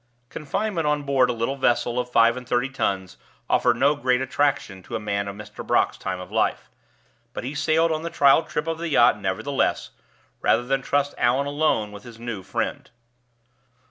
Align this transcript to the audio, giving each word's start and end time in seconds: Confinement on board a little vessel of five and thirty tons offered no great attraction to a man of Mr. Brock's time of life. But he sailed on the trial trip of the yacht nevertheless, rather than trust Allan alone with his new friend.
Confinement 0.29 0.87
on 0.87 1.03
board 1.03 1.29
a 1.29 1.33
little 1.33 1.57
vessel 1.57 1.99
of 1.99 2.09
five 2.09 2.35
and 2.35 2.49
thirty 2.49 2.69
tons 2.69 3.17
offered 3.47 3.77
no 3.77 3.93
great 3.95 4.19
attraction 4.19 4.81
to 4.81 4.95
a 4.95 4.99
man 4.99 5.27
of 5.27 5.35
Mr. 5.35 5.63
Brock's 5.63 5.95
time 5.99 6.19
of 6.19 6.31
life. 6.31 6.71
But 7.33 7.43
he 7.43 7.53
sailed 7.53 7.91
on 7.91 8.01
the 8.01 8.09
trial 8.09 8.41
trip 8.41 8.65
of 8.65 8.79
the 8.79 8.89
yacht 8.89 9.21
nevertheless, 9.21 9.91
rather 10.41 10.63
than 10.63 10.81
trust 10.81 11.13
Allan 11.19 11.45
alone 11.45 11.91
with 11.91 12.01
his 12.01 12.17
new 12.19 12.41
friend. 12.41 12.89